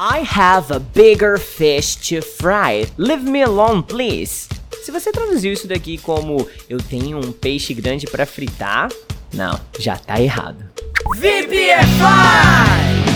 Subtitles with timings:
[0.00, 2.86] I have a bigger fish to fry.
[2.96, 4.48] Leave me alone, please.
[4.80, 8.92] Se você traduziu isso daqui como eu tenho um peixe grande para fritar,
[9.34, 10.64] não, já tá errado.
[11.16, 13.08] VPFI!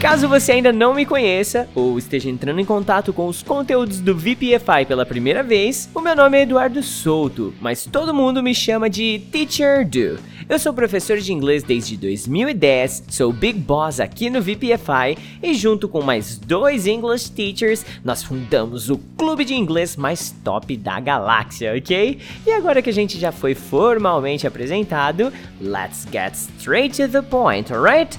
[0.00, 4.16] Caso você ainda não me conheça ou esteja entrando em contato com os conteúdos do
[4.16, 8.88] VPFI pela primeira vez, o meu nome é Eduardo Souto, mas todo mundo me chama
[8.88, 10.18] de Teacher Do.
[10.48, 15.86] Eu sou professor de inglês desde 2010, sou Big Boss aqui no VPFI e junto
[15.86, 21.74] com mais dois English Teachers, nós fundamos o clube de inglês mais top da galáxia,
[21.76, 22.18] ok?
[22.46, 27.70] E agora que a gente já foi formalmente apresentado, let's get straight to the point,
[27.70, 28.18] alright?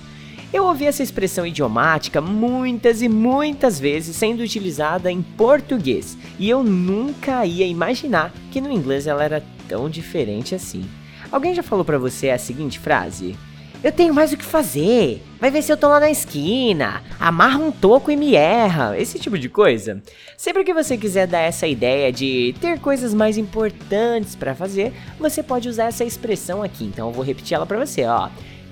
[0.54, 6.64] Eu ouvi essa expressão idiomática muitas e muitas vezes sendo utilizada em português, e eu
[6.64, 10.86] nunca ia imaginar que no inglês ela era tão diferente assim.
[11.32, 13.38] Alguém já falou para você a seguinte frase?
[13.84, 15.24] Eu tenho mais o que fazer.
[15.40, 17.02] Vai ver se eu tô lá na esquina.
[17.20, 19.00] Amarra um toco e me erra.
[19.00, 20.02] Esse tipo de coisa.
[20.36, 25.42] Sempre que você quiser dar essa ideia de ter coisas mais importantes para fazer, você
[25.42, 26.84] pode usar essa expressão aqui.
[26.84, 28.30] Então eu vou repetir ela para você, ó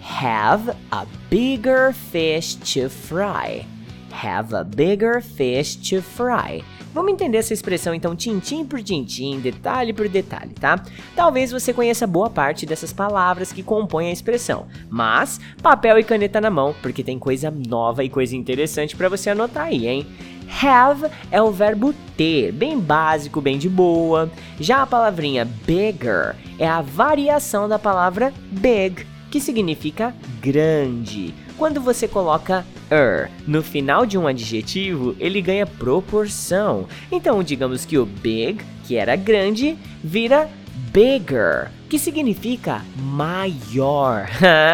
[0.08, 3.66] have a bigger fish to fry.
[4.12, 6.64] Have a bigger fish to fry.
[6.94, 10.84] Vamos entender essa expressão então tintim por tintim, detalhe por detalhe, tá?
[11.16, 16.42] Talvez você conheça boa parte dessas palavras que compõem a expressão, mas papel e caneta
[16.42, 20.08] na mão, porque tem coisa nova e coisa interessante para você anotar aí, hein?
[20.50, 24.32] Have é o verbo ter, bem básico, bem de boa.
[24.60, 31.34] Já a palavrinha bigger é a variação da palavra big que significa grande.
[31.58, 36.88] Quando você coloca er no final de um adjetivo, ele ganha proporção.
[37.12, 40.50] Então, digamos que o big, que era grande, vira
[40.92, 44.28] bigger, que significa maior.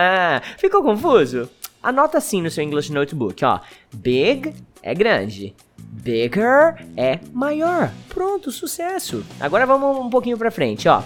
[0.58, 1.50] Ficou confuso?
[1.82, 3.60] Anota assim no seu English Notebook, ó.
[3.94, 5.54] Big é grande.
[5.78, 7.92] Bigger é maior.
[8.10, 9.24] Pronto, sucesso.
[9.40, 11.04] Agora vamos um pouquinho para frente, ó.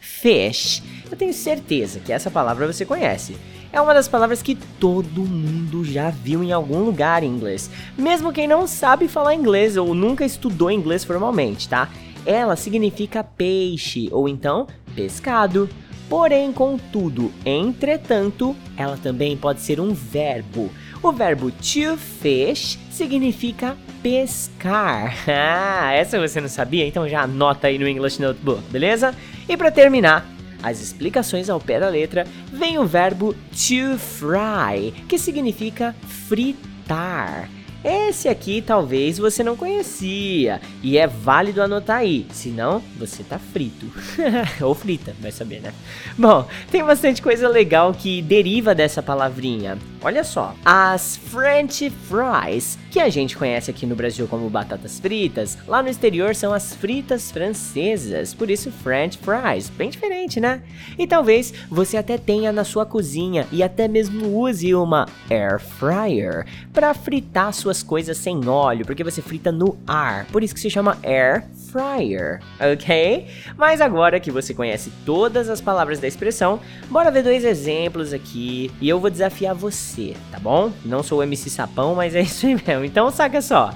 [0.00, 0.82] Fish
[1.12, 3.36] eu tenho certeza que essa palavra você conhece.
[3.72, 8.30] É uma das palavras que todo mundo já viu em algum lugar em inglês, mesmo
[8.30, 11.88] quem não sabe falar inglês ou nunca estudou inglês formalmente, tá?
[12.26, 15.70] Ela significa peixe ou então pescado.
[16.06, 20.70] Porém, contudo, entretanto, ela também pode ser um verbo.
[21.02, 25.14] O verbo to fish significa pescar.
[25.26, 26.86] Ah, essa você não sabia?
[26.86, 29.14] Então já anota aí no English Notebook, beleza?
[29.48, 30.26] E para terminar,
[30.62, 35.94] as explicações ao pé da letra, vem o verbo to fry, que significa
[36.28, 37.48] fritar.
[37.84, 43.86] Esse aqui talvez você não conhecia e é válido anotar aí, senão você tá frito.
[44.62, 45.72] Ou frita, vai saber, né?
[46.16, 49.76] Bom, tem bastante coisa legal que deriva dessa palavrinha.
[50.00, 55.56] Olha só, as French fries, que a gente conhece aqui no Brasil como batatas fritas,
[55.66, 60.62] lá no exterior são as fritas francesas, por isso French fries, bem diferente, né?
[60.98, 66.46] E talvez você até tenha na sua cozinha e até mesmo use uma air fryer
[66.72, 70.68] para fritar suas coisas sem óleo, porque você frita no ar, por isso que se
[70.68, 73.26] chama air fryer, ok?
[73.56, 76.60] Mas agora que você conhece todas as palavras da expressão,
[76.90, 80.70] bora ver dois exemplos aqui e eu vou desafiar você, tá bom?
[80.84, 82.84] Não sou o MC Sapão, mas é isso aí mesmo.
[82.84, 83.72] Então saca só.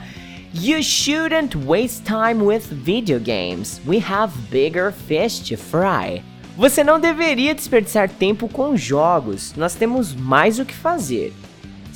[0.52, 3.80] You shouldn't waste time with video games.
[3.86, 6.22] We have bigger fish to fry.
[6.56, 9.54] Você não deveria desperdiçar tempo com jogos.
[9.56, 11.32] Nós temos mais o que fazer.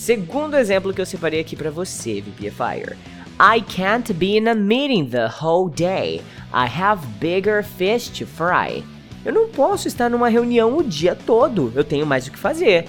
[0.01, 2.97] Segundo exemplo que eu separei aqui para você, VPFire.
[3.39, 6.23] I can't be in a meeting the whole day.
[6.55, 8.83] I have bigger fish to fry.
[9.27, 11.71] Eu não posso estar numa reunião o dia todo.
[11.77, 12.87] Eu tenho mais o que fazer.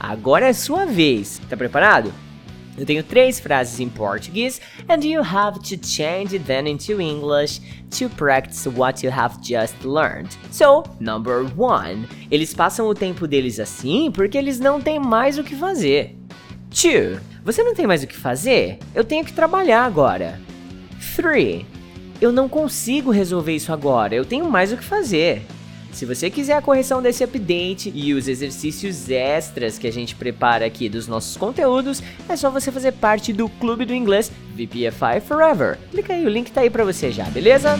[0.00, 1.38] Agora é sua vez.
[1.50, 2.10] Tá preparado?
[2.78, 4.58] Eu tenho três frases em português
[4.88, 7.60] and you have to change them into English
[7.90, 10.30] to practice what you have just learned.
[10.50, 15.44] So, number one, eles passam o tempo deles assim porque eles não têm mais o
[15.44, 16.23] que fazer.
[16.74, 18.78] Two, você não tem mais o que fazer?
[18.92, 20.40] Eu tenho que trabalhar agora.
[21.14, 21.64] 3.
[22.20, 25.42] Eu não consigo resolver isso agora, eu tenho mais o que fazer.
[25.92, 30.66] Se você quiser a correção desse update e os exercícios extras que a gente prepara
[30.66, 35.78] aqui dos nossos conteúdos, é só você fazer parte do Clube do Inglês VPFI Forever.
[35.92, 37.78] Clica aí, o link tá aí pra você já, beleza?